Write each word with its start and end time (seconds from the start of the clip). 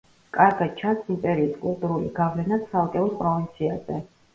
კარგად 0.37 0.71
ჩანს 0.79 1.11
იმპერიის 1.17 1.53
კულტურული 1.67 2.13
გავლენა 2.19 2.63
ცალკეულ 2.67 3.17
პროვინციაზე. 3.23 4.07